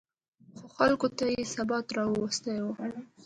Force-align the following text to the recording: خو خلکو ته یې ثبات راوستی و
خو 0.57 0.65
خلکو 0.77 1.07
ته 1.17 1.25
یې 1.33 1.43
ثبات 1.53 1.87
راوستی 1.97 2.57
و 2.61 2.65